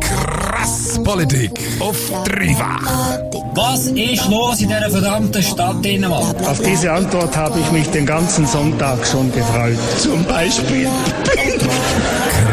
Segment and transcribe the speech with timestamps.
[0.00, 2.82] Krass Politik auf dreifach.
[3.54, 6.36] Was ist los in dieser verdammten Stadt Dänemark?
[6.46, 9.78] Auf diese Antwort habe ich mich den ganzen Sonntag schon gefreut.
[9.98, 10.88] Zum Beispiel.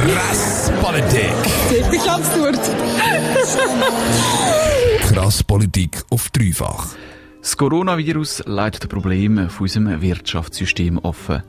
[0.05, 1.31] Krass Politik.
[1.91, 2.57] Ich hab's durch.
[5.09, 6.89] Krass Politik auf dreifach.
[7.41, 11.41] Das Coronavirus leitet Probleme von unserem Wirtschaftssystem offen.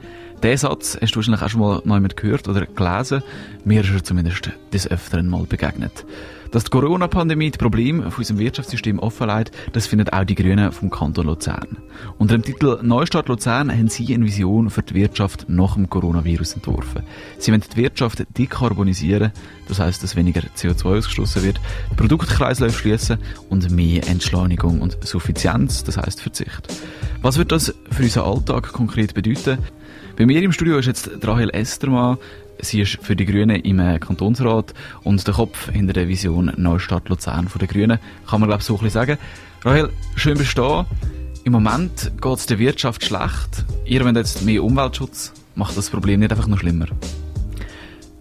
[0.43, 3.22] Diesen Satz hast du wahrscheinlich auch schon mal noch jemand gehört oder gelesen.
[3.64, 6.05] Mir ist er zumindest des Öfteren mal begegnet.
[6.51, 10.91] Dass die Corona-Pandemie die Probleme von unserem Wirtschaftssystem offenlegt, das finden auch die Grünen vom
[10.91, 11.78] Kanton Luzern.
[12.18, 16.54] Unter dem Titel Neustart Luzern haben sie eine Vision für die Wirtschaft nach dem Coronavirus
[16.54, 17.04] entworfen.
[17.38, 19.30] Sie wollen die Wirtschaft dekarbonisieren,
[19.68, 21.60] das heißt, dass weniger CO2 ausgestoßen wird,
[21.96, 23.18] Produktkreisläufe schließen
[23.48, 26.68] und mehr Entschleunigung und Suffizienz, das heißt Verzicht.
[27.23, 29.59] Was wird das für unseren Alltag konkret bedeuten?
[30.16, 32.19] Bei mir im Studio ist jetzt Rahel Estermann.
[32.61, 37.09] Sie ist für die Grünen im äh, Kantonsrat und der Kopf hinter der Vision Neustadt
[37.09, 39.19] Luzern von den Grünen, kann man glaube ich so ein bisschen sagen.
[39.65, 40.87] Rahel, schön bist du da.
[41.45, 43.65] Im Moment geht es der Wirtschaft schlecht.
[43.85, 45.32] Ihr wollt jetzt mehr Umweltschutz.
[45.54, 46.87] Macht das Problem nicht einfach noch schlimmer?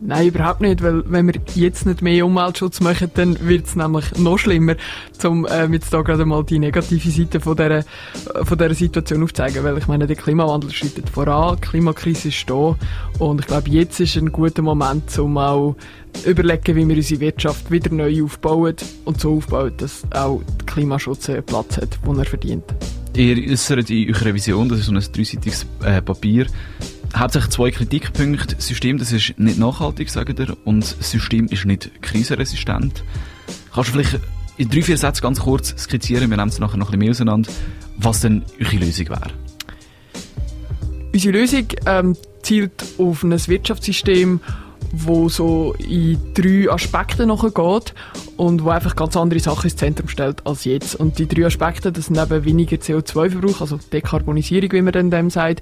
[0.04, 4.18] Nein, überhaupt nicht, weil wenn wir jetzt nicht mehr Umweltschutz machen, dann wird es nämlich
[4.18, 4.76] noch schlimmer,
[5.24, 7.84] um ähm, jetzt da gerade mal die negative Seite von dieser,
[8.44, 12.76] von dieser Situation aufzuzeigen, weil ich meine, der Klimawandel schreitet voran, die Klimakrise ist da
[13.20, 15.76] und ich glaube, jetzt ist ein guter Moment, um auch
[16.26, 21.30] überlegen, wie wir unsere Wirtschaft wieder neu aufbauen und so aufbauen, dass auch der Klimaschutz
[21.30, 22.64] einen Platz hat, den er verdient.
[23.16, 26.48] Ihr äußert in eurer Vision, das ist so ein dreiseitiges äh, Papier,
[27.16, 28.56] hauptsächlich zwei Kritikpunkte.
[28.56, 33.04] Das System, das ist nicht nachhaltig, sagt ihr, und das System ist nicht krisenresistent.
[33.74, 34.20] Kannst du vielleicht
[34.58, 37.12] in drei, vier Sätzen ganz kurz skizzieren, wir nehmen es nachher noch ein bisschen mehr
[37.12, 37.52] auseinander,
[37.98, 39.32] was denn eure Lösung wäre?
[41.14, 44.40] Unsere Lösung ähm, zielt auf ein Wirtschaftssystem,
[44.92, 47.94] wo so in drei Aspekte nachgeht
[48.38, 50.96] und wo einfach ganz andere Sachen ins Zentrum stellt als jetzt.
[50.96, 55.30] Und die drei Aspekte, das sind eben weniger CO2-Verbrauch, also Dekarbonisierung, wie man dann dem
[55.30, 55.62] sagt,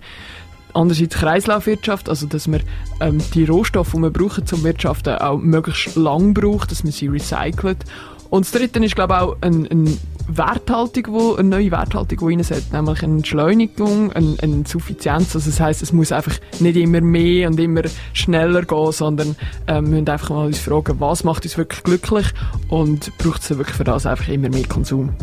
[0.73, 2.61] Andererseits Kreislaufwirtschaft, also dass man
[2.99, 7.07] ähm, die Rohstoffe, die wir brauchen zum Wirtschaften, auch möglichst lang braucht, dass man sie
[7.07, 7.85] recycelt.
[8.29, 9.97] Und das Dritte ist, glaube ich, auch eine, eine
[10.27, 15.35] Werthaltung, wo, eine neue Werthaltung, die reinsetzt, nämlich eine Entschleunigung, eine, eine Suffizienz.
[15.35, 17.81] Also das heißt, es muss einfach nicht immer mehr und immer
[18.13, 19.35] schneller gehen, sondern
[19.67, 22.27] ähm, wir müssen einfach mal uns fragen, was macht uns wirklich glücklich
[22.67, 25.15] und braucht es wirklich für das einfach immer mehr Konsum.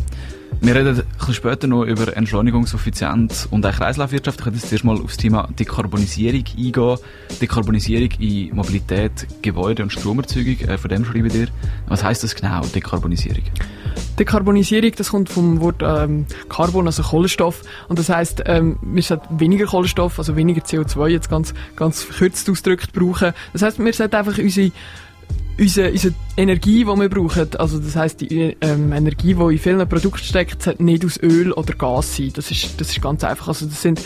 [0.60, 4.40] Wir reden ein bisschen später noch über Entschleunigungssuffizienz und auch Kreislaufwirtschaft.
[4.40, 6.98] Ich werde jetzt erstmal auf das Thema Dekarbonisierung eingehen.
[7.40, 10.58] Dekarbonisierung in Mobilität, Gebäude und Stromerzeugung.
[10.60, 11.48] Äh, von dem schreibe ich dir.
[11.88, 13.44] Was heisst das genau, Dekarbonisierung?
[14.18, 17.62] Dekarbonisierung, das kommt vom Wort ähm, Carbon, also Kohlenstoff.
[17.88, 22.48] Und das heisst, ähm, wir sollten weniger Kohlenstoff, also weniger CO2 jetzt ganz, ganz verkürzt
[22.48, 23.34] ausgedrückt brauchen.
[23.52, 24.72] Das heisst, wir sollten einfach unsere
[25.59, 29.88] unsere, unsere Energie, die wir brauchen, also das heisst, die ähm, Energie, die in vielen
[29.88, 32.31] Produkten steckt, sollte nicht aus Öl oder Gas sein.
[32.34, 33.48] Das ist, das ist ganz einfach.
[33.48, 34.03] Also das sind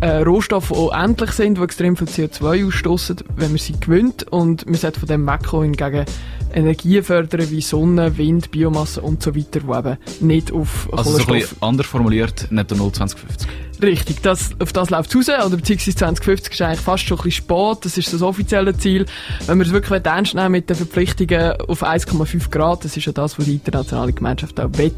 [0.00, 4.30] äh, Rohstoffe, die endlich sind, die extrem viel CO2 ausstoßen, wenn man sie gewinnt.
[4.30, 6.04] Und man sollte von dem wegkommen, hingegen
[6.52, 11.18] Energien fördern wie Sonne, Wind, Biomasse und so weiter, die eben nicht auf Also so
[11.18, 13.48] ein bisschen anders formuliert, netto 0 2050.
[13.82, 17.24] Richtig, das, auf das läuft es raus, oder beziehungsweise 2050 ist eigentlich fast schon ein
[17.24, 19.06] bisschen spät, das ist das offizielle Ziel.
[19.46, 23.12] Wenn wir es wirklich ernst nehmen mit den Verpflichtungen auf 1,5 Grad, das ist ja
[23.12, 24.92] das, was die internationale Gemeinschaft auch will,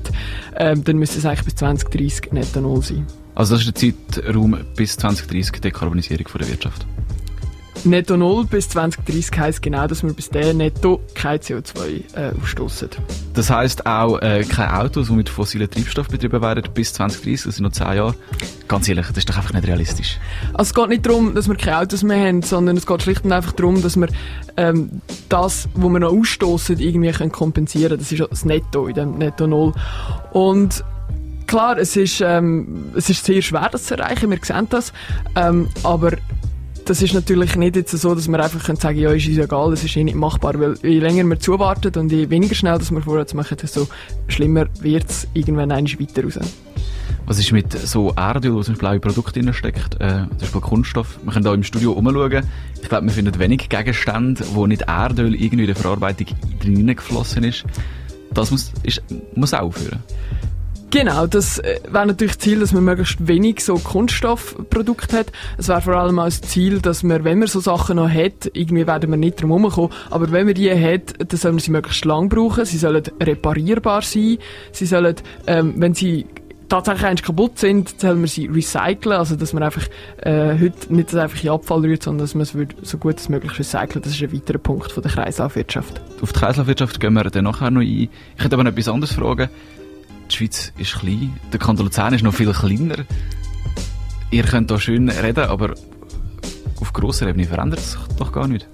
[0.57, 3.07] ähm, dann müsste es eigentlich bis 2030 netto null sein.
[3.35, 6.87] Also das ist der Zeitraum bis 2030 Dekarbonisierung von der Wirtschaft?
[7.85, 12.89] Netto Null bis 2030 heisst genau, dass wir bis dahin netto kein CO2 äh, ausstoßen.
[13.35, 17.57] Das heisst auch äh, keine Autos, die mit fossilen Treibstoff betrieben werden bis 2030, das
[17.57, 18.15] sind noch 10 Jahre.
[18.69, 20.19] Ganz ehrlich, das ist doch einfach nicht realistisch.
[20.55, 23.25] Also es geht nicht darum, dass wir keine Autos mehr haben, sondern es geht schlicht
[23.25, 24.09] und einfach darum, dass wir
[24.57, 27.99] ähm, das, was wir noch ausstoßen, irgendwie können kompensieren.
[27.99, 29.73] Das ist das Netto in dem Netto Null.
[30.33, 30.85] Und
[31.49, 34.93] klar, es ist, ähm, es ist sehr schwer, das zu erreichen, wir sehen das,
[35.35, 36.13] ähm, aber
[36.85, 39.71] das ist natürlich nicht jetzt so, dass wir einfach können sagen ja, ist uns egal,
[39.71, 42.91] das ist eh nicht machbar, weil je länger wir zuwarten und je weniger schnell dass
[42.91, 43.87] wir vorwärts machen, desto
[44.29, 46.39] schlimmer wird es irgendwann eines weiter raus.
[47.27, 51.19] Was ist mit so Erdöl, auch in Produkten drin steckt, äh, zum Beispiel Kunststoff?
[51.23, 52.45] Wir können da im Studio umschauen.
[52.81, 56.27] Ich glaube, wir finden wenig Gegenstände, wo nicht Erdöl irgendwie in der Verarbeitung
[56.65, 57.65] reingeflossen ist.
[58.33, 59.03] Das muss, ist,
[59.37, 60.03] muss aufhören.
[60.93, 65.33] Genau, das äh, wäre natürlich Ziel, dass man möglichst wenig so Kunststoffprodukte hat.
[65.57, 68.51] Es wäre vor allem auch das Ziel, dass man, wenn man so Sachen noch hat,
[68.53, 71.71] irgendwie werden wir nicht drum kommen, aber wenn man die hat, dann soll man sie
[71.71, 72.67] möglichst lang brauchen.
[72.67, 74.37] Sie sollen reparierbar sein.
[74.73, 75.17] Sie sollen,
[75.47, 76.27] ähm, wenn sie
[76.69, 79.87] tatsächlich eins kaputt sind, sollen wir sie recyceln, also dass man einfach
[80.19, 83.31] äh, heute nicht das einfach in Abfall rührt, sondern dass man es so gut als
[83.31, 84.03] möglich recyceln.
[84.03, 86.03] Das ist ein weiterer Punkt von der Kreislaufwirtschaft.
[86.21, 87.87] Auf die Kreislaufwirtschaft gehen wir dann nachher noch ein.
[87.87, 89.49] Ich könnte aber noch etwas anderes fragen.
[90.33, 93.05] Die Schweiz ist klein, der Kanton Luzern ist noch viel kleiner.
[94.31, 95.75] Ihr könnt da schön reden, aber
[96.81, 98.67] auf grosser Ebene verändert sich doch gar nicht.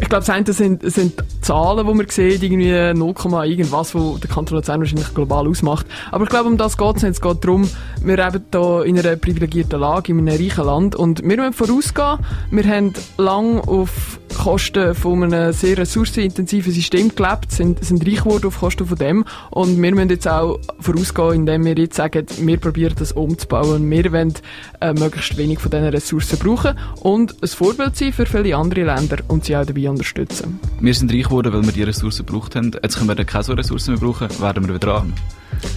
[0.00, 3.14] Ich glaube, das eine sind, sind Zahlen, die man sieht, irgendwie 0,
[3.46, 5.86] irgendwas, wo der Kanton Luzern wahrscheinlich global ausmacht.
[6.10, 7.12] Aber ich glaube, um das geht es nicht.
[7.12, 7.68] Es geht darum,
[8.02, 12.18] wir leben hier in einer privilegierten Lage, in einem reichen Land und wir müssen vorausgehen.
[12.50, 18.46] Wir haben lange auf Kosten von einem sehr ressourcenintensiven System gelebt, sind, sind reich geworden
[18.46, 22.56] auf Kosten von dem und wir müssen jetzt auch vorausgehen, indem wir jetzt sagen, wir
[22.58, 23.88] probieren das umzubauen.
[23.90, 24.34] Wir wollen
[24.80, 29.18] äh, möglichst wenig von diesen Ressourcen brauchen und ein Vorbild sein für viele andere Länder
[29.28, 30.58] und sie auch dabei unterstützen.
[30.80, 32.72] Wir sind reich geworden, weil wir die Ressourcen gebraucht haben.
[32.82, 35.12] Jetzt können wir dann keine so Ressourcen mehr brauchen, werden wir wieder arm.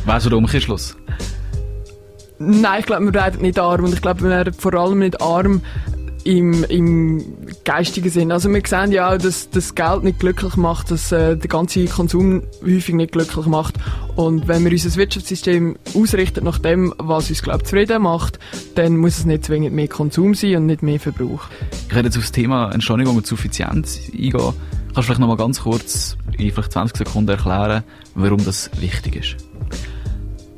[0.05, 0.97] Wäre so der Umkehrschluss?
[2.37, 5.21] Nein, ich glaube, wir werden nicht arm und ich glaube, wir werden vor allem nicht
[5.21, 5.61] arm
[6.25, 7.23] im, im
[7.63, 8.31] geistigen Sinn.
[8.31, 11.85] Also wir sehen ja auch, dass das Geld nicht glücklich macht, dass äh, der ganze
[11.85, 13.75] Konsum häufig nicht glücklich macht.
[14.15, 18.39] Und wenn wir unser Wirtschaftssystem ausrichten nach dem, was uns glaube zufrieden macht,
[18.73, 21.43] dann muss es nicht zwingend mehr Konsum sein und nicht mehr Verbrauch.
[21.87, 24.53] Ich werde jetzt auf das Thema Entschleunigung und Suffizienz eingehen.
[24.95, 27.83] Kannst du vielleicht noch mal ganz kurz in vielleicht 20 Sekunden erklären,
[28.13, 29.35] warum das wichtig ist?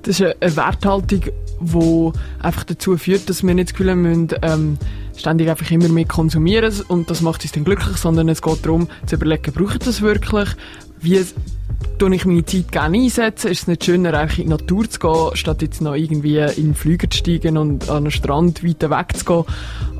[0.04, 1.22] Das ist eine Werthaltung,
[1.60, 2.12] die
[2.44, 4.78] einfach dazu führt, dass wir nicht das Gefühl haben, müssen, ähm,
[5.18, 8.88] ständig einfach immer mehr konsumieren und das macht uns dann glücklich, sondern es geht darum,
[9.08, 10.50] zu überlegen, brauche ich das wirklich?
[11.02, 11.24] Wie
[11.98, 13.52] tue ich meine Zeit gerne einsetzen?
[13.52, 16.70] Ist es nicht schöner, einfach in die Natur zu gehen, statt jetzt noch irgendwie in
[16.70, 19.44] den Flüger zu steigen und an den Strand weiter weg zu gehen?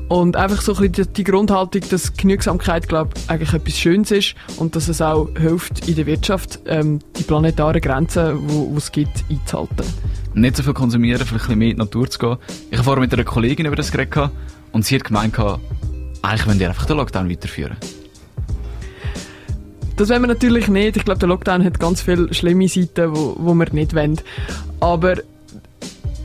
[0.08, 4.34] Und einfach so ein bisschen die Grundhaltung, dass Genügsamkeit, glaube ich, eigentlich etwas Schönes ist
[4.56, 9.24] und dass es auch hilft, in der Wirtschaft ähm, die planetaren Grenzen, die es gibt,
[9.28, 9.84] einzuhalten.
[10.32, 12.36] Nicht so viel konsumieren, vielleicht ein bisschen mehr in die Natur zu gehen.
[12.70, 14.30] Ich habe vorher mit einer Kollegin über das geredet
[14.72, 17.76] und sie hat gemeint, eigentlich wollen die einfach den Lockdown weiterführen.
[19.98, 20.96] Das wollen wir natürlich nicht.
[20.96, 24.20] Ich glaube, der Lockdown hat ganz viele schlimme Seiten, wo, wo wir nicht wollen.
[24.78, 25.16] Aber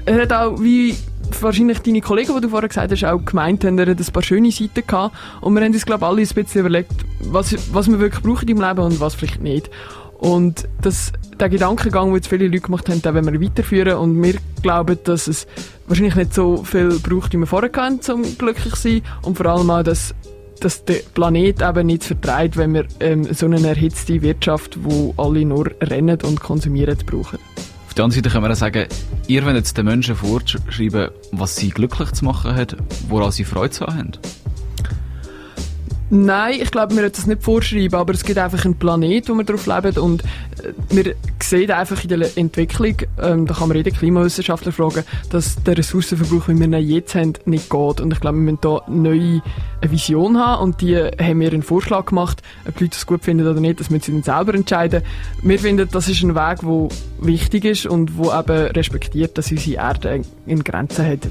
[0.06, 0.96] er hat auch, wie
[1.42, 4.22] wahrscheinlich deine Kollegen, die du vorher gesagt hast, auch gemeint haben, er hat ein paar
[4.22, 5.16] schöne Seiten gehabt.
[5.42, 6.92] Und wir haben uns, glaube ich, alle ein bisschen überlegt,
[7.22, 9.72] was, was wir wirklich brauchen im Leben und was vielleicht nicht.
[10.20, 13.98] Und das, der Gedankengang, den jetzt viele Leute gemacht haben, den wollen wir weiterführen.
[13.98, 15.48] Und wir glauben, dass es
[15.88, 19.02] wahrscheinlich nicht so viel braucht, wie wir vorher hatten, um glücklich zu sein.
[19.24, 20.14] Und vor allem auch, dass,
[20.64, 25.44] dass der Planet eben nicht vertreibt, wenn wir ähm, so eine erhitzte Wirtschaft, wo alle
[25.46, 27.40] nur rennen und konsumieren, brauchen.
[27.88, 28.88] Auf der anderen Seite können wir sagen,
[29.28, 32.76] ihr wollt jetzt den Menschen vorschreiben, was sie glücklich zu machen hat,
[33.08, 34.14] woran sie Freude zu haben.
[36.10, 39.46] Nein, ich glaube, wir das nicht vorschreiben, aber es gibt einfach einen Planet, wo wir
[39.46, 43.94] drauf leben und äh, wir sehen einfach in der Entwicklung, ähm, da kann man jeden
[43.94, 48.02] Klimawissenschaftler fragen, dass der Ressourcenverbrauch, wie wir ihn jetzt haben, nicht geht.
[48.02, 49.42] Und ich glaube, wir müssen da eine neue
[49.82, 53.48] Vision haben und die haben wir einen Vorschlag gemacht, ob die Leute das gut finden
[53.48, 55.04] oder nicht, das müssen sie dann selber entscheiden.
[55.42, 59.78] Wir finden, das ist ein Weg, der wichtig ist und wo eben respektiert, dass unsere
[59.78, 61.22] Erde eine Grenze hat.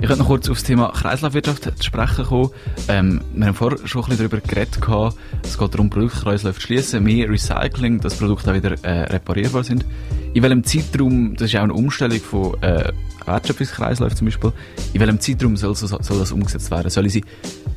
[0.00, 2.50] Ich könnte noch kurz auf das Thema Kreislaufwirtschaft zu sprechen kommen.
[2.88, 4.80] Ähm, wir haben vorher schon ein bisschen darüber geredet.
[4.80, 5.16] Gehabt.
[5.44, 9.84] Es geht darum, Produktkreisläufe zu schließen, mehr Recycling, dass Produkte auch wieder äh, reparierbar sind.
[10.32, 12.92] In welchem Zeitraum, das ist auch eine Umstellung von äh,
[13.26, 14.52] Wertschöpfungskreisläufen zum Beispiel,
[14.94, 16.88] in welchem Zeitraum soll, soll das umgesetzt werden?
[16.90, 17.26] Soll unsere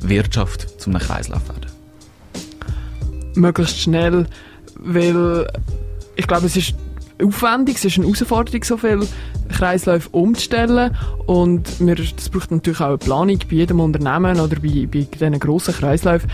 [0.00, 1.70] Wirtschaft zu einem Kreislauf werden?
[3.34, 4.26] Möglichst schnell,
[4.78, 5.46] weil
[6.16, 6.74] ich glaube, es ist
[7.22, 9.06] aufwendig, es ist eine Herausforderung, so viele
[9.48, 14.86] Kreisläufe umzustellen und wir, das braucht natürlich auch eine Planung bei jedem Unternehmen oder bei,
[14.90, 16.30] bei diesen grossen Kreisläufen.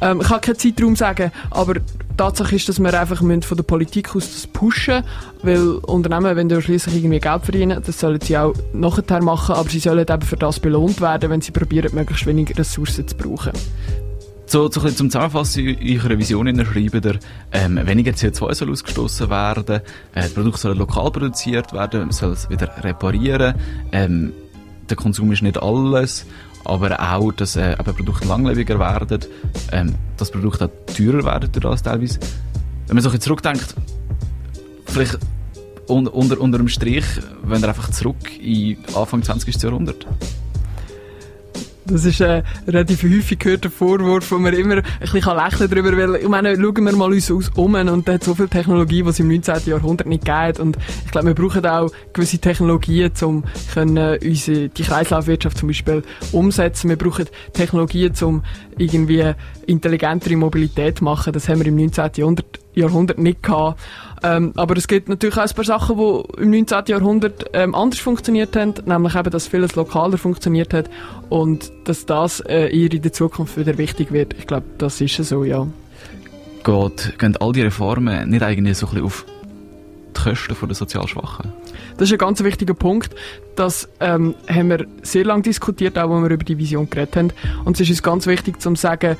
[0.00, 1.74] Ähm, ich kann keinen Zeitraum sagen, aber
[2.16, 5.02] Tatsache ist, dass wir einfach von der Politik aus das pushen,
[5.42, 9.68] weil Unternehmen, wenn sie schließlich irgendwie Geld verdienen, das sollen sie auch nachher machen, aber
[9.68, 13.52] sie sollen eben für das belohnt werden, wenn sie probieren, möglichst wenig Ressourcen zu brauchen.
[14.46, 17.18] So, so ein zum Zusammenfassen in eurer Vision schreibt ihr,
[17.52, 19.80] ähm, weniger CO2 soll ausgestoßen werden,
[20.14, 23.54] äh, die Produkte sollen lokal produziert werden, man soll es wieder reparieren,
[23.90, 24.32] ähm,
[24.88, 26.26] der Konsum ist nicht alles,
[26.64, 29.24] aber auch, dass äh, Produkte langlebiger werden,
[29.72, 32.20] ähm, dass Produkte auch teurer werden durch das teilweise.
[32.86, 33.74] Wenn man so ein zurückdenkt,
[34.86, 35.18] vielleicht
[35.88, 37.04] un unter, unter dem Strich,
[37.42, 39.62] wenn er einfach zurück in Anfang 20.
[39.62, 40.06] Jahrhundert.
[41.86, 46.16] Das ist ein relativ häufig gehörter Vorwurf, wo man immer ein bisschen lächeln darüber weil
[46.16, 49.08] ich meine, schauen wir mal uns aus um und da hat so viel Technologie, die
[49.08, 49.54] es im 19.
[49.66, 54.82] Jahrhundert nicht gibt und ich glaube, wir brauchen auch gewisse Technologien, um können unsere, die
[54.82, 56.88] Kreislaufwirtschaft zum Beispiel umsetzen.
[56.88, 58.42] Wir brauchen Technologien, um
[58.78, 59.32] irgendwie
[59.66, 61.32] intelligentere Mobilität zu machen.
[61.32, 62.10] Das haben wir im 19.
[62.16, 63.80] Jahrhundert Jahrhundert nicht gehabt.
[64.24, 66.84] Ähm, aber es gibt natürlich auch ein paar Sachen, die im 19.
[66.86, 70.88] Jahrhundert ähm, anders funktioniert haben, nämlich eben, dass vieles lokaler funktioniert hat
[71.28, 74.34] und dass das äh, eher in der Zukunft wieder wichtig wird.
[74.38, 75.66] Ich glaube, das ist so, ja.
[76.64, 79.26] Geht, gehen all die Reformen nicht eigentlich so ein bisschen auf
[80.16, 81.52] die Kosten der sozial Schwachen?
[81.98, 83.14] Das ist ein ganz wichtiger Punkt.
[83.56, 87.32] Das ähm, haben wir sehr lange diskutiert, auch als wir über die Vision geredet haben.
[87.66, 89.16] Und es ist uns ganz wichtig zu sagen,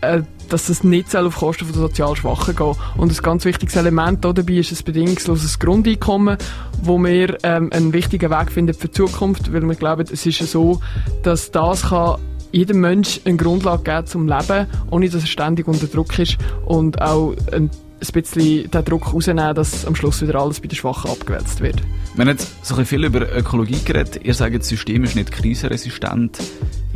[0.00, 2.76] äh, dass das nicht auf Kosten der sozial Schwachen geht.
[2.96, 6.36] Und ein ganz wichtiges Element dabei ist ein bedingungsloses Grundeinkommen,
[6.82, 10.38] wo wir ähm, einen wichtigen Weg finden für die Zukunft, weil wir glauben, es ist
[10.50, 10.80] so,
[11.22, 12.18] dass das kann
[12.52, 17.00] jedem Mensch eine Grundlage geben zum Leben, ohne dass er ständig unter Druck ist und
[17.02, 17.70] auch ein
[18.00, 21.80] ein bisschen den Druck rausnehmen, dass am Schluss wieder alles bei den Schwachen abgewälzt wird.
[22.14, 24.20] Wir haben jetzt so viel über Ökologie geredet.
[24.22, 26.38] Ihr sagt, das System ist nicht krisenresistent.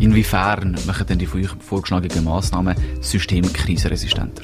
[0.01, 4.43] Inwiefern machen denn die vorgeschlagenen Massnahmen das System krisenresistenter?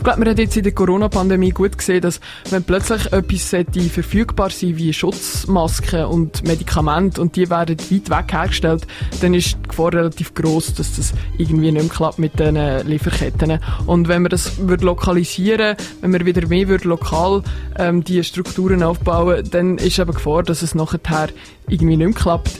[0.00, 3.54] Ich glaube, man hat jetzt in der Corona-Pandemie gut gesehen, dass wenn plötzlich etwas
[3.90, 8.86] verfügbar sein wie Schutzmasken und Medikamente und die werden weit weg hergestellt,
[9.20, 13.58] dann ist die Gefahr relativ groß, dass das irgendwie nicht mehr klappt mit den Lieferketten.
[13.86, 17.42] Und wenn wir das würde lokalisieren, wenn wir wieder mehr würde lokal
[17.76, 21.28] ähm, die Strukturen aufbauen, dann ist aber Gefahr, dass es nachher
[21.68, 22.58] irgendwie nicht mehr klappt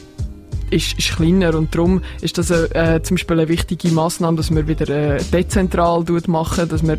[0.71, 4.67] ist, ist kleiner und darum ist das äh, zum Beispiel eine wichtige Maßnahme, dass wir
[4.67, 6.99] wieder äh, dezentral machen, dass wir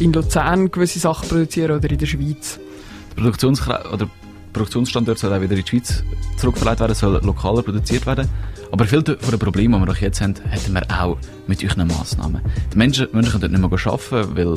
[0.00, 2.58] in Luzern gewisse Sachen produzieren oder in der Schweiz.
[3.16, 4.08] Der
[4.52, 6.04] Produktionsstandort soll auch wieder in die Schweiz
[6.36, 8.28] zurückverleiht werden, soll lokaler produziert werden.
[8.70, 11.16] Aber viele von den Problemen, die wir jetzt haben, hätten wir auch
[11.46, 12.40] mit euren Massnahmen.
[12.72, 14.54] Die Menschen, Menschen können dort nicht mehr arbeiten, weil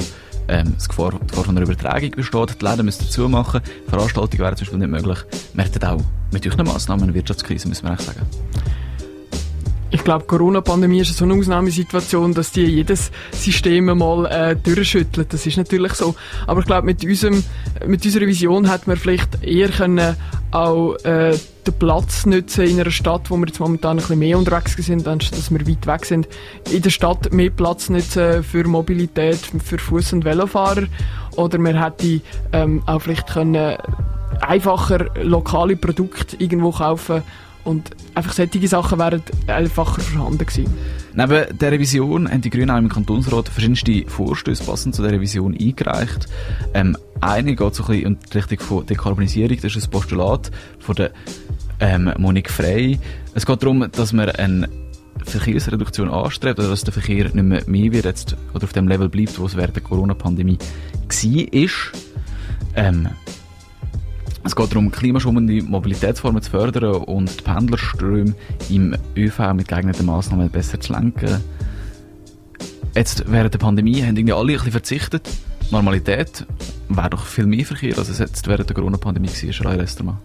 [0.48, 2.62] ähm, das Gefahr, die Gefahr von einer Übertragung besteht.
[2.62, 5.20] Die Läden müssen zumachen, Veranstaltungen wären zum Beispiel nicht möglich.
[5.54, 8.26] Wir hätten auch mit euren Massnahmen eine Wirtschaftskrise, müssen wir eigentlich sagen.
[9.90, 15.32] Ich glaube, Corona-Pandemie ist so eine Ausnahmesituation, dass die jedes System mal äh, durchschüttelt.
[15.32, 16.14] Das ist natürlich so.
[16.46, 20.18] Aber ich glaube, mit, mit unserer Vision hätten wir vielleicht eher können
[20.52, 24.38] auch äh, den Platz nutzen in einer Stadt, wo wir jetzt momentan ein bisschen mehr
[24.38, 26.28] unterwegs sind, anstatt dass wir weit weg sind.
[26.70, 30.88] In der Stadt mehr Platz nutzen für Mobilität, für Fuß- und Velofahrer.
[31.38, 33.78] Oder wir hätten ähm, auch vielleicht können
[34.42, 37.24] einfacher lokale Produkte irgendwo kaufen
[37.64, 40.74] und einfach solche Sachen wären einfacher vorhanden gewesen.
[41.14, 45.54] Neben der Revision haben die Grünen auch im Kantonsrat verschiedenste Vorstöße passend zu der Revision
[45.54, 46.28] eingereicht.
[46.74, 49.58] Ähm, eine geht so ein bisschen in Richtung von Dekarbonisierung.
[49.62, 51.12] Das ist ein Postulat von der
[51.80, 53.00] ähm, Monique Frey.
[53.34, 54.70] Es geht darum, dass man eine
[55.26, 59.10] Verkehrsreduktion anstrebt, oder dass der Verkehr nicht mehr mehr wird jetzt, oder auf dem Level
[59.10, 60.58] bleibt, wo es während der Corona-Pandemie
[61.10, 61.94] war.
[62.76, 63.10] Ähm,
[64.48, 68.34] es geht darum, klimaschonende Mobilitätsformen zu fördern und die Pendlerströme
[68.70, 71.42] im ÖV mit geeigneten Massnahmen besser zu lenken.
[72.96, 75.30] Jetzt während der Pandemie haben irgendwie alle ein bisschen verzichtet.
[75.70, 76.46] Normalität
[76.90, 80.18] wäre doch viel mehr Verkehr, als es jetzt während der Corona-Pandemie war, Rai Restermann.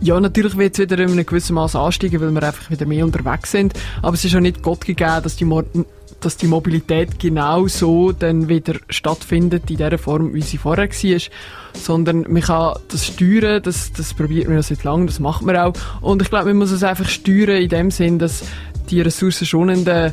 [0.00, 3.04] Ja, natürlich wird es wieder in einem gewissen Maß ansteigen, weil wir einfach wieder mehr
[3.04, 3.74] unterwegs sind.
[4.02, 5.44] Aber es ist auch nicht Gott gegeben, dass die
[6.20, 11.20] dass die Mobilität genau so dann wieder stattfindet in der Form, wie sie vorher war,
[11.74, 15.56] sondern man kann das steuern, das, das probiert man ja seit langem, das macht man
[15.56, 15.72] auch.
[16.00, 18.44] Und ich glaube, man muss es einfach steuern in dem Sinn, dass
[18.90, 20.12] die ressourcenschonenden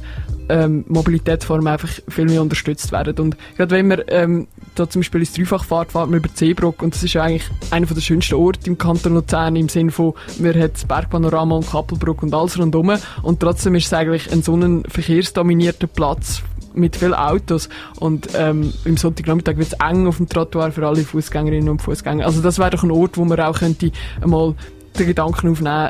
[0.49, 3.17] ähm, Mobilitätsformen einfach viel mehr unterstützt werden.
[3.19, 6.93] Und gerade wenn wir ähm, da zum Beispiel ins Dreifachfahrt fahren wir über Seebruck und
[6.93, 10.53] das ist ja eigentlich einer der schönsten Orte im Kanton Luzern im Sinne von, wir
[10.53, 12.91] haben das Bergpanorama und Kappelbruck und alles rundherum
[13.23, 18.73] und trotzdem ist es eigentlich ein so ein verkehrsdominierter Platz mit vielen Autos und ähm,
[18.83, 22.25] im Sonntagnachmittag wird es eng auf dem Trottoir für alle Fußgängerinnen und Fußgänger.
[22.25, 23.91] Also das wäre doch ein Ort, wo man auch könnte
[24.21, 24.55] einmal
[24.99, 25.89] den Gedanken aufnehmen,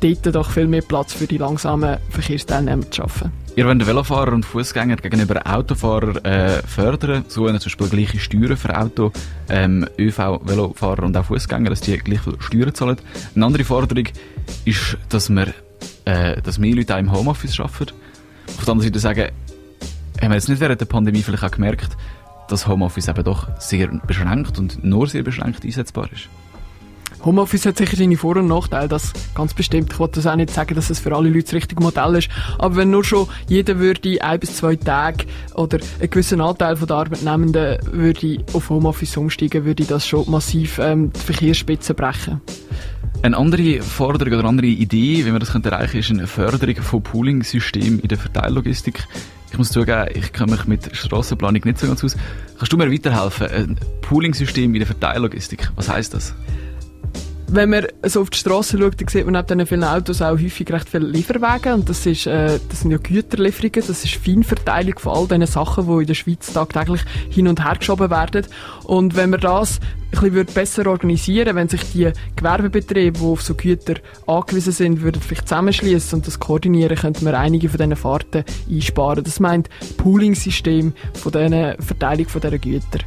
[0.00, 3.32] dort doch viel mehr Platz für die langsamen Verkehrsteilnehmer zu schaffen.
[3.56, 8.78] Ihr wollt Velofahrer und Fußgänger gegenüber Autofahrer äh, fördern, so zum Beispiel gleiche Steuern für
[8.78, 9.10] Auto,
[9.48, 12.98] ähm, ÖV, Velofahrer und auch Fußgänger, dass die gleich viel Steuern zahlen.
[13.34, 14.04] Eine andere Forderung
[14.64, 15.48] ist, dass wir,
[16.04, 17.94] äh, dass mehr Leute auch im Homeoffice arbeiten.
[18.46, 19.28] Auf der anderen Seite sagen,
[20.20, 21.96] haben wir jetzt nicht während der Pandemie vielleicht auch gemerkt,
[22.48, 26.28] dass Homeoffice eben doch sehr beschränkt und nur sehr beschränkt einsetzbar ist.
[27.24, 29.92] Homeoffice hat sicher seine Vor- und Nachteile, das ganz bestimmt.
[29.92, 32.28] Ich wollte das auch nicht sagen, dass es für alle Leute das richtige Modell ist.
[32.58, 36.96] Aber wenn nur schon jeder würde ein bis zwei Tage oder einen gewissen Anteil der
[36.96, 42.40] Arbeitnehmenden würde auf Homeoffice umsteigen, würde das schon massiv ähm, die Verkehrsspitze brechen.
[43.20, 47.02] Eine andere Forderung oder andere Idee, wie man das könnte erreichen, ist eine Förderung von
[47.02, 49.02] Pooling-Systemen in der Verteillogistik.
[49.50, 52.16] Ich muss zugeben, ich kenne mich mit Strassenplanung nicht so ganz aus.
[52.58, 53.48] Kannst du mir weiterhelfen?
[53.48, 56.34] Ein Pooling-System in der Verteillogistik, was heißt das?
[57.50, 60.38] Wenn man so auf die Straße schaut, dann sieht man neben diesen vielen Autos auch
[60.38, 61.74] häufig recht viele Lieferwagen.
[61.74, 65.86] Und das, ist, äh, das sind ja Güterlieferungen, das ist Feinverteilung von all diesen Sachen,
[65.86, 67.00] die in der Schweiz tagtäglich
[67.30, 68.46] hin und her geschoben werden.
[68.84, 69.80] Und wenn man das
[70.12, 73.94] ein bisschen besser organisieren wenn sich die Gewerbebetriebe, die auf so Güter
[74.26, 79.24] angewiesen sind, würden vielleicht zusammenschließen und das koordinieren, könnte man einige von diesen Fahrten einsparen.
[79.24, 83.00] Das meint Pooling-System von dieser Verteilung von dieser Güter.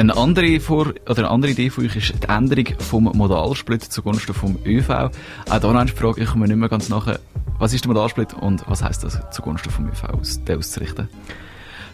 [0.00, 4.32] Eine andere, Vor oder eine andere Idee von euch ist die Änderung vom Modalsplit zugunsten
[4.32, 4.88] vom ÖV.
[4.88, 5.10] Auch
[5.60, 7.20] da die Frage, ich komme nicht mehr ganz nachher.
[7.58, 11.06] Was ist der Modalsplit und was heißt das zugunsten vom ÖV aus, auszurichten?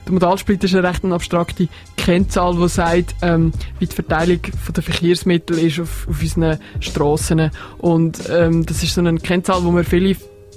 [0.04, 5.58] Der Modalsplit ist eine recht abstrakte Kennzahl, die sagt, ähm, wie die Verteilung der Verkehrsmittel
[5.58, 7.50] ist auf, auf unseren Strassen.
[7.78, 10.14] Und ähm, das ist so eine Kennzahl, wo wir viele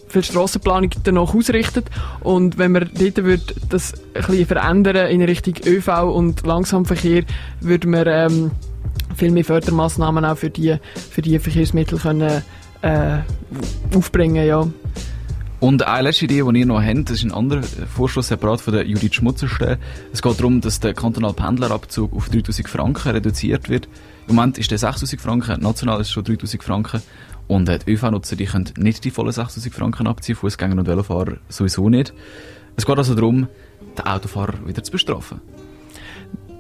[0.10, 1.88] für die Strassenplanung danach ausrichtet.
[2.20, 7.24] Und wenn man dort würde das ein bisschen verändern in Richtung ÖV und Langsamverkehr,
[7.62, 8.52] würde man ähm,
[9.16, 10.78] viel mehr Fördermaßnahmen auch für die,
[11.12, 12.42] für die Verkehrsmittel können,
[12.82, 13.18] äh,
[13.96, 14.68] aufbringen, ja.
[15.60, 18.74] Und eine letzte Idee, die ihr noch habt, das ist ein anderer Vorschluss separat von
[18.74, 19.78] der Judith Schmutzerste.
[20.14, 23.90] Es geht darum, dass der kantonale Pendlerabzug auf 3000 Franken reduziert wird.
[24.30, 27.02] Im Moment ist der 6000 Franken, national ist es schon 3000 Franken.
[27.48, 31.90] Und äh, die ÖV-Nutzer, können nicht die vollen 6000 Franken abziehen, Fußgänger und Velofahrer sowieso
[31.90, 32.14] nicht.
[32.76, 33.48] Es geht also darum,
[33.98, 35.42] den Autofahrer wieder zu bestrafen.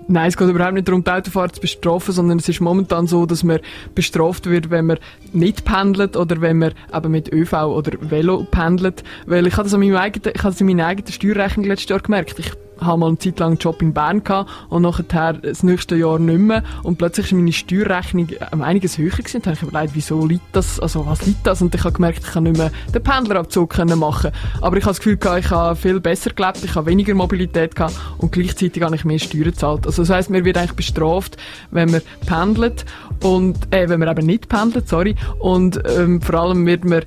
[0.07, 3.27] Nein, es geht überhaupt nicht darum, die Autofahrer zu bestrafen, sondern es ist momentan so,
[3.27, 3.59] dass man
[3.93, 4.97] bestraft wird, wenn man
[5.31, 9.03] nicht pendelt oder wenn man eben mit ÖV oder Velo pendelt.
[9.27, 11.89] Weil ich habe das, an meinem eigenen, ich habe das in meiner eigenen Steuerrechnung letztes
[11.89, 12.39] Jahr gemerkt.
[12.39, 15.95] Ich habe mal eine Zeit lang einen Job in Bern gehabt und nachher das nächste
[15.95, 16.63] Jahr nicht mehr.
[16.83, 19.41] Und plötzlich ist meine Steuerrechnung um einiges höher gewesen.
[19.41, 21.62] Da habe ich überlegt, wieso liegt das, also was liegt das?
[21.62, 24.31] Und ich habe gemerkt, ich kann nicht mehr den Pendlerabzug machen.
[24.62, 27.75] Aber ich habe das Gefühl gehabt, ich habe viel besser gelebt, ich habe weniger Mobilität
[27.75, 29.86] gehabt und gleichzeitig habe ich mehr Steuern gezahlt.
[29.86, 31.38] Also das heisst, man wird eigentlich bestraft,
[31.71, 32.86] wenn man pendelt
[33.24, 35.15] und, äh, wenn man eben nicht pendelt, sorry.
[35.39, 37.03] Und, ähm, vor allem wird man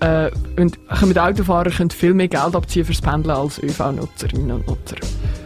[0.00, 4.96] äh, mit Autofahrern könnt viel mehr Geld abziehen fürs Pendeln als ÖV-Nutzerinnen und Nutzer.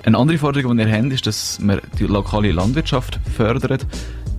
[0.05, 3.87] Eine andere Forderung, die ihr habt, ist, dass man die lokale Landwirtschaft fördert.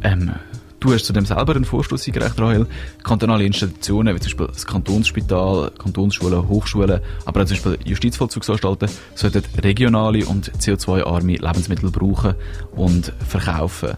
[0.04, 0.32] Ähm,
[0.80, 2.68] du hast zu dem selber einen Vorstoß eingereicht, Rahel.
[3.04, 9.44] Kantonale Institutionen, wie zum Beispiel das Kantonsspital, Kantonsschulen, Hochschulen, aber auch zum Beispiel Justizvollzugsanstalten, sollten
[9.62, 12.36] regionale und CO2-arme Lebensmittel brauchen
[12.72, 13.92] und verkaufen.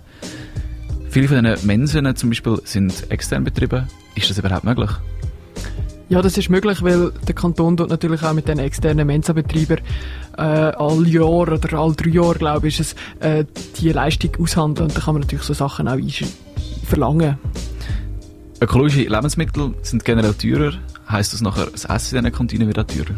[1.09, 3.87] Viele von diesen Mensen zum Beispiel sind extern betrieben.
[4.15, 4.89] Ist das überhaupt möglich?
[6.09, 9.79] Ja, das ist möglich, weil der Kanton dort natürlich auch mit den externen Mensa-Betreibern
[10.37, 13.45] äh, all Jahr oder all drei Jahre, glaube ich, ist es, äh,
[13.77, 15.97] die Leistung aushandeln und da kann man natürlich so Sachen auch
[16.85, 17.37] verlangen.
[18.61, 20.73] Ökologische Lebensmittel sind generell teurer.
[21.09, 23.15] Heißt das nachher, das Essen in diesen Kantinen wird auch teurer?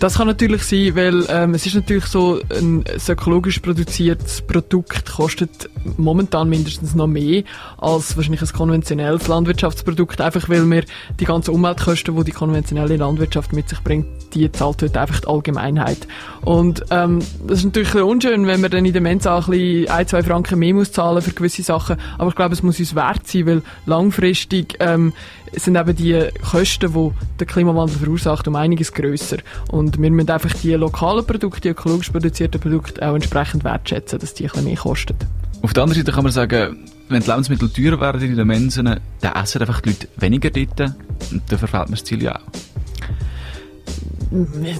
[0.00, 5.68] Das kann natürlich sein, weil ähm, es ist natürlich so, ein, ökologisch produziertes Produkt kostet
[5.96, 7.42] momentan mindestens noch mehr
[7.78, 10.84] als wahrscheinlich ein konventionelles Landwirtschaftsprodukt, einfach weil wir
[11.18, 15.26] die ganzen Umweltkosten, die die konventionelle Landwirtschaft mit sich bringt, die zahlt heute einfach die
[15.26, 16.06] Allgemeinheit.
[16.42, 20.06] Und ähm, das ist natürlich unschön, wenn man dann in der Mensa ein, bisschen ein,
[20.06, 23.26] zwei Franken mehr muss zahlen für gewisse Sachen, aber ich glaube, es muss uns wert
[23.26, 25.12] sein, weil langfristig ähm,
[25.52, 29.38] sind eben die Kosten, die der Klimawandel verursacht, um einiges grösser.
[29.70, 34.34] Und wir müssen einfach die lokalen Produkte, die ökologisch produzierten Produkte auch entsprechend wertschätzen, dass
[34.34, 35.16] die ein bisschen mehr kosten.
[35.62, 38.84] Auf der anderen Seite kann man sagen, wenn die Lebensmittel teurer werden in den Mensen,
[39.20, 40.92] dann essen einfach die Leute weniger dort
[41.32, 42.40] und dann verfehlt man das Ziel ja auch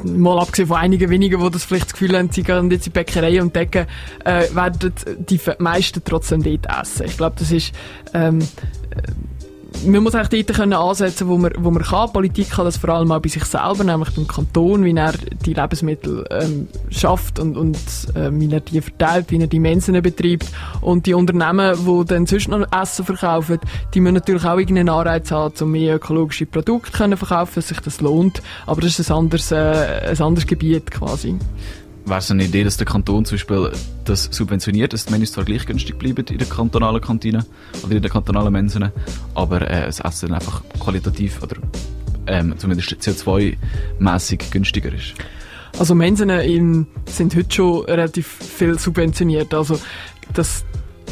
[0.04, 2.92] mal abgesehen von einigen wenigen, die das vielleicht das Gefühl haben, sie gehen jetzt in
[2.92, 3.86] Bäckerei und Decken,
[4.24, 7.06] äh, werden die meisten trotzdem dort essen.
[7.06, 7.72] Ich glaube, das ist
[8.14, 8.40] ähm,
[9.86, 12.12] man muss eigentlich dort können ansetzen, wo man, wo man kann.
[12.12, 15.14] Politik kann das vor allem auch bei sich selber, nämlich beim Kanton, wie er
[15.44, 17.76] die Lebensmittel ähm, schafft und, und
[18.14, 20.46] äh, wie er die verteilt, wie er die Mensen betreibt.
[20.80, 23.58] Und die Unternehmen, die dann sonst noch Essen verkaufen,
[23.94, 27.80] die müssen natürlich auch irgendeinen Anreiz haben, um mehr ökologische Produkte können verkaufen, dass sich
[27.80, 28.42] das lohnt.
[28.66, 31.36] Aber das ist ein anderes, äh, ein anderes Gebiet quasi
[32.08, 33.72] wäre es eine Idee, dass der Kanton zum Beispiel
[34.04, 37.44] das subventioniert, dass die Menüs zwar gleich günstig bleiben in der kantonalen Kantine
[37.84, 38.90] oder in den kantonalen Mensen,
[39.34, 41.56] aber äh, das Essen einfach qualitativ oder
[42.26, 45.14] ähm, zumindest CO2-mäßig günstiger ist.
[45.78, 49.54] Also Mensen in, sind heute schon relativ viel subventioniert.
[49.54, 49.78] Also
[50.34, 50.64] das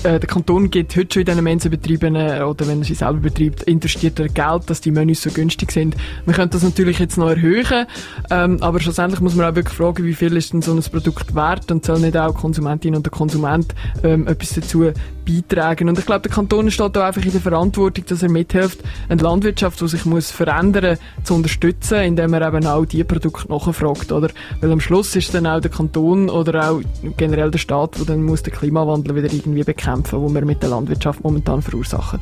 [0.02, 3.62] der Kanton gibt heute schon in diesen Mensenbetrieben äh, oder wenn er sie selber betreibt,
[3.64, 5.96] investiert er Geld, dass die Menüs so günstig sind.
[6.24, 7.86] Man könnte das natürlich jetzt noch erhöhen,
[8.30, 11.34] ähm, aber schlussendlich muss man auch wirklich fragen, wie viel ist denn so ein Produkt
[11.34, 14.92] wert und soll nicht auch Konsumentin und der Konsument ähm, etwas dazu
[15.26, 15.88] beitragen.
[15.88, 19.20] Und ich glaube, der Kanton steht da einfach in der Verantwortung, dass er mithilft, eine
[19.20, 24.28] Landwirtschaft, die sich muss verändern, zu unterstützen, indem er eben auch die Produkte nachfragt, oder?
[24.60, 26.80] Weil am Schluss ist dann auch der Kanton oder auch
[27.16, 30.70] generell der Staat, der dann muss den Klimawandel wieder irgendwie bekämpfen, wo wir mit der
[30.70, 32.20] Landwirtschaft momentan verursachen.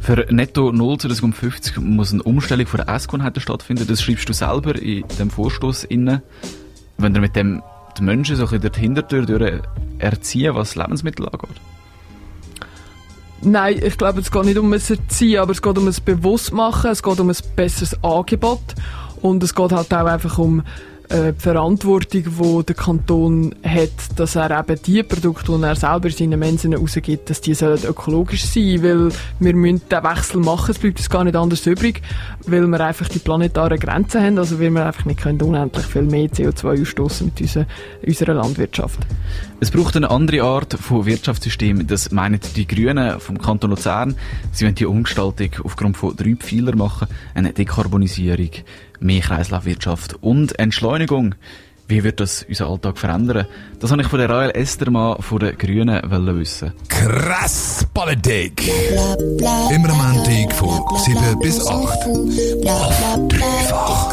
[0.00, 3.86] Für Netto 0 2050 muss eine Umstellung von der Essgewohnheiten stattfinden.
[3.86, 6.22] Das schreibst du selber in dem Vorstoß inne.
[6.98, 7.62] Wenn du mit dem
[7.96, 9.62] die Menschen so ein bisschen die Hintertür durch
[9.98, 11.60] erziehen, was Lebensmittel angeht?
[13.40, 16.90] Nein, ich glaube, es geht nicht um ein Erziehen, aber es geht um ein Bewusstmachen,
[16.90, 18.74] es geht um ein besseres Angebot
[19.20, 20.62] und es geht halt auch einfach um
[21.08, 26.08] äh, die Verantwortung, die der Kanton hat, dass er eben die Produkte, die er selber
[26.08, 30.70] in seinen Mensen rausgibt, dass die sollen ökologisch sein, weil wir müssen den Wechsel machen,
[30.70, 32.02] es bleibt uns gar nicht anders übrig,
[32.46, 36.02] weil wir einfach die planetaren Grenzen haben, also weil wir einfach nicht können unendlich viel
[36.02, 37.66] mehr CO2 ausstoßen mit unserer,
[38.06, 39.00] unserer Landwirtschaft.
[39.60, 44.14] Es braucht eine andere Art von Wirtschaftssystem, das meinen die Grünen vom Kanton Luzern.
[44.52, 48.50] Sie wollen die Umgestaltung aufgrund von drei Pfeilern machen, eine Dekarbonisierung,
[49.00, 51.34] mehr Kreislaufwirtschaft und Entschleunigung.
[51.86, 53.46] Wie wird das unseren Alltag verändern?
[53.78, 56.00] Das habe ich von der Rael Estermann von den Grünen
[56.38, 56.72] wissen.
[56.88, 58.70] Krass Politik.
[59.70, 61.68] Immer am Montag von 7 bis 8.
[61.68, 64.04] Auf dreifach.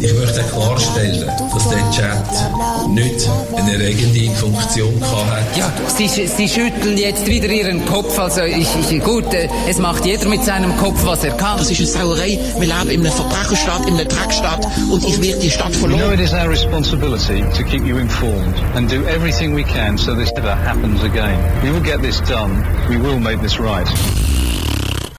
[0.00, 5.58] Ich möchte klarstellen, dass der Chat nicht eine erregende Funktion hatte.
[5.58, 8.18] Ja, Sie, Sie schütteln jetzt wieder Ihren Kopf.
[8.18, 11.58] Also ich, ich, gut, äh, es macht jeder mit seinem Kopf, was er kann.
[11.58, 12.38] Das ist eine Sauerei.
[12.58, 16.12] Wir leben in einem Verbrecherstaat, in einer Dreckstaat und ich werde die Stadt We know
[16.12, 20.32] it is our responsibility to keep you informed and do everything we can so this
[20.32, 21.38] never happens again.
[21.64, 22.64] We will get this done.
[22.88, 24.25] We will make this right.